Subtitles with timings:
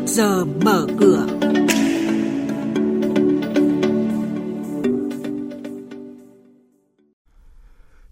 [0.00, 1.26] trước giờ mở cửa.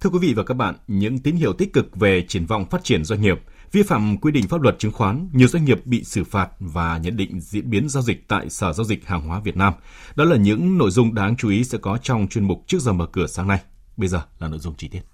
[0.00, 2.84] Thưa quý vị và các bạn, những tín hiệu tích cực về triển vọng phát
[2.84, 3.40] triển doanh nghiệp,
[3.72, 6.98] vi phạm quy định pháp luật chứng khoán, nhiều doanh nghiệp bị xử phạt và
[6.98, 9.72] nhận định diễn biến giao dịch tại Sở Giao dịch Hàng hóa Việt Nam.
[10.14, 12.92] Đó là những nội dung đáng chú ý sẽ có trong chuyên mục trước giờ
[12.92, 13.58] mở cửa sáng nay.
[13.96, 15.13] Bây giờ là nội dung chi tiết.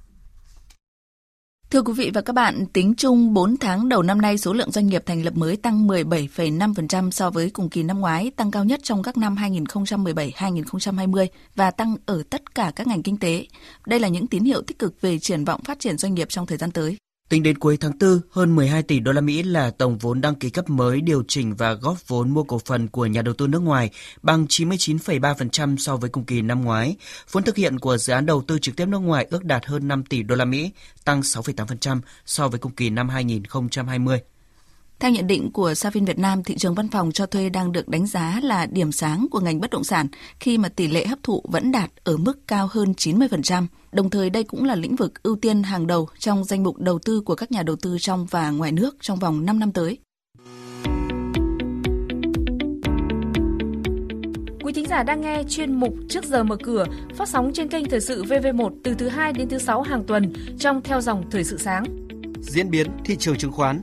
[1.71, 4.70] Thưa quý vị và các bạn, tính chung 4 tháng đầu năm nay, số lượng
[4.70, 8.65] doanh nghiệp thành lập mới tăng 17,5% so với cùng kỳ năm ngoái, tăng cao
[8.65, 13.47] nhất trong các năm 2017-2020 và tăng ở tất cả các ngành kinh tế.
[13.87, 16.47] Đây là những tín hiệu tích cực về triển vọng phát triển doanh nghiệp trong
[16.47, 16.97] thời gian tới.
[17.30, 20.34] Tính đến cuối tháng 4, hơn 12 tỷ đô la Mỹ là tổng vốn đăng
[20.34, 23.47] ký cấp mới điều chỉnh và góp vốn mua cổ phần của nhà đầu tư
[23.47, 23.91] nước ngoài,
[24.23, 26.97] bằng 99,3% so với cùng kỳ năm ngoái.
[27.30, 29.89] Vốn thực hiện của dự án đầu tư trực tiếp nước ngoài ước đạt hơn
[29.89, 30.70] 5 tỷ đô la Mỹ,
[31.05, 34.20] tăng 6,8% so với cùng kỳ năm 2020.
[35.01, 37.89] Theo nhận định của Savin Việt Nam, thị trường văn phòng cho thuê đang được
[37.89, 40.07] đánh giá là điểm sáng của ngành bất động sản
[40.41, 43.67] khi mà tỷ lệ hấp thụ vẫn đạt ở mức cao hơn 90%.
[43.92, 46.98] Đồng thời đây cũng là lĩnh vực ưu tiên hàng đầu trong danh mục đầu
[46.98, 49.98] tư của các nhà đầu tư trong và ngoài nước trong vòng 5 năm tới.
[54.64, 56.85] Quý thính giả đang nghe chuyên mục Trước giờ mở cửa
[57.17, 60.33] phát sóng trên kênh Thời sự VV1 từ thứ 2 đến thứ 6 hàng tuần
[60.59, 61.85] trong theo dòng Thời sự sáng.
[62.41, 63.83] Diễn biến thị trường chứng khoán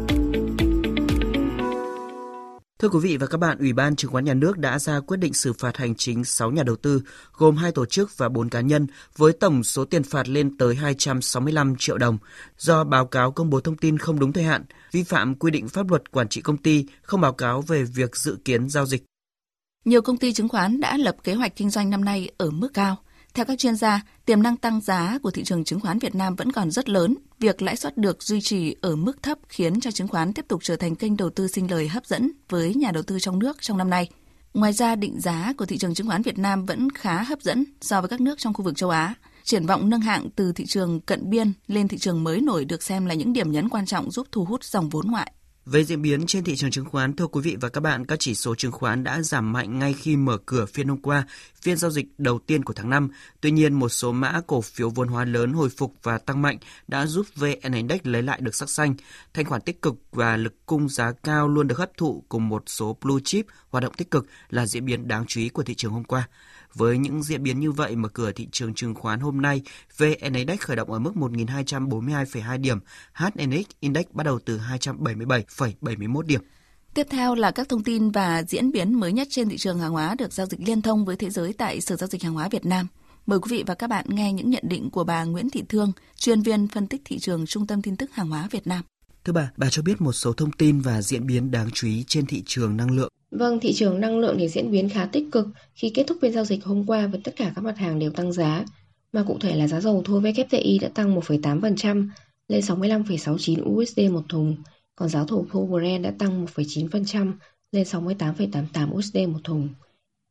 [2.81, 5.17] Thưa quý vị và các bạn, Ủy ban Chứng khoán Nhà nước đã ra quyết
[5.17, 7.01] định xử phạt hành chính 6 nhà đầu tư,
[7.33, 10.75] gồm 2 tổ chức và 4 cá nhân, với tổng số tiền phạt lên tới
[10.75, 12.17] 265 triệu đồng,
[12.57, 15.69] do báo cáo công bố thông tin không đúng thời hạn, vi phạm quy định
[15.69, 19.03] pháp luật quản trị công ty, không báo cáo về việc dự kiến giao dịch.
[19.85, 22.69] Nhiều công ty chứng khoán đã lập kế hoạch kinh doanh năm nay ở mức
[22.73, 22.97] cao–
[23.33, 26.35] theo các chuyên gia, tiềm năng tăng giá của thị trường chứng khoán Việt Nam
[26.35, 27.15] vẫn còn rất lớn.
[27.41, 30.63] Việc lãi suất được duy trì ở mức thấp khiến cho chứng khoán tiếp tục
[30.63, 33.57] trở thành kênh đầu tư sinh lời hấp dẫn với nhà đầu tư trong nước
[33.61, 34.09] trong năm nay.
[34.53, 37.65] Ngoài ra, định giá của thị trường chứng khoán Việt Nam vẫn khá hấp dẫn
[37.81, 39.15] so với các nước trong khu vực châu Á.
[39.43, 42.83] Triển vọng nâng hạng từ thị trường cận biên lên thị trường mới nổi được
[42.83, 45.31] xem là những điểm nhấn quan trọng giúp thu hút dòng vốn ngoại.
[45.65, 48.19] Về diễn biến trên thị trường chứng khoán, thưa quý vị và các bạn, các
[48.19, 51.25] chỉ số chứng khoán đã giảm mạnh ngay khi mở cửa phiên hôm qua,
[51.61, 53.09] phiên giao dịch đầu tiên của tháng 5.
[53.41, 56.57] Tuy nhiên, một số mã cổ phiếu vốn hóa lớn hồi phục và tăng mạnh
[56.87, 58.95] đã giúp VN Index lấy lại được sắc xanh.
[59.33, 62.63] Thanh khoản tích cực và lực cung giá cao luôn được hấp thụ cùng một
[62.67, 65.75] số blue chip hoạt động tích cực là diễn biến đáng chú ý của thị
[65.75, 66.27] trường hôm qua.
[66.73, 69.61] Với những diễn biến như vậy, mở cửa thị trường chứng khoán hôm nay,
[69.97, 72.79] VN Index khởi động ở mức 1.242,2 điểm,
[73.13, 76.41] HNX Index bắt đầu từ 277,71 điểm.
[76.93, 79.91] Tiếp theo là các thông tin và diễn biến mới nhất trên thị trường hàng
[79.91, 82.47] hóa được giao dịch liên thông với thế giới tại Sở Giao dịch Hàng hóa
[82.51, 82.87] Việt Nam.
[83.25, 85.91] Mời quý vị và các bạn nghe những nhận định của bà Nguyễn Thị Thương,
[86.15, 88.83] chuyên viên phân tích thị trường Trung tâm tin tức hàng hóa Việt Nam.
[89.25, 92.03] Thưa bà, bà cho biết một số thông tin và diễn biến đáng chú ý
[92.07, 93.10] trên thị trường năng lượng.
[93.31, 96.31] Vâng, thị trường năng lượng thì diễn biến khá tích cực khi kết thúc phiên
[96.31, 98.65] giao dịch hôm qua với tất cả các mặt hàng đều tăng giá.
[99.13, 102.07] Mà cụ thể là giá dầu thô WTI đã tăng 1,8%
[102.47, 104.55] lên 65,69 USD một thùng,
[104.95, 107.33] còn giá dầu thô Brent đã tăng 1,9%
[107.71, 109.69] lên 68,88 USD một thùng.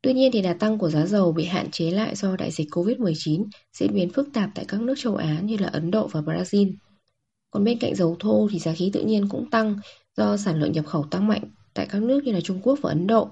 [0.03, 2.69] Tuy nhiên thì đà tăng của giá dầu bị hạn chế lại do đại dịch
[2.71, 6.21] Covid-19 diễn biến phức tạp tại các nước châu Á như là Ấn Độ và
[6.21, 6.73] Brazil.
[7.51, 9.77] Còn bên cạnh dầu thô thì giá khí tự nhiên cũng tăng
[10.17, 11.43] do sản lượng nhập khẩu tăng mạnh
[11.75, 13.31] tại các nước như là Trung Quốc và Ấn Độ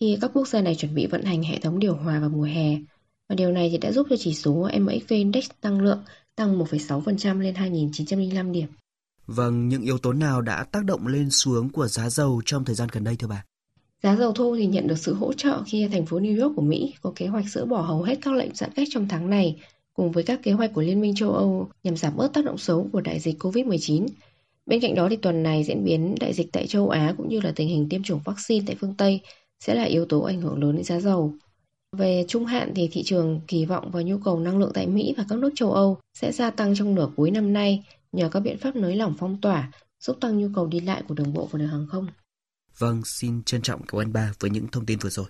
[0.00, 2.42] khi các quốc gia này chuẩn bị vận hành hệ thống điều hòa vào mùa
[2.42, 2.78] hè.
[3.28, 6.02] Và điều này thì đã giúp cho chỉ số MXV Index tăng lượng
[6.36, 8.68] tăng 1,6% lên 2.905 điểm.
[9.26, 12.74] Vâng, những yếu tố nào đã tác động lên xuống của giá dầu trong thời
[12.74, 13.44] gian gần đây thưa bà?
[14.02, 16.62] Giá dầu thô thì nhận được sự hỗ trợ khi thành phố New York của
[16.62, 19.56] Mỹ có kế hoạch dỡ bỏ hầu hết các lệnh giãn cách trong tháng này,
[19.94, 22.58] cùng với các kế hoạch của Liên minh châu Âu nhằm giảm bớt tác động
[22.58, 24.06] xấu của đại dịch COVID-19
[24.66, 27.40] Bên cạnh đó thì tuần này diễn biến đại dịch tại châu Á cũng như
[27.40, 29.20] là tình hình tiêm chủng vaccine tại phương Tây
[29.60, 31.34] sẽ là yếu tố ảnh hưởng lớn đến giá dầu.
[31.96, 35.14] Về trung hạn thì thị trường kỳ vọng vào nhu cầu năng lượng tại Mỹ
[35.16, 38.40] và các nước châu Âu sẽ gia tăng trong nửa cuối năm nay nhờ các
[38.40, 41.48] biện pháp nới lỏng phong tỏa giúp tăng nhu cầu đi lại của đường bộ
[41.50, 42.06] và đường hàng không.
[42.78, 45.26] Vâng, xin trân trọng cảm ơn bà với những thông tin vừa rồi.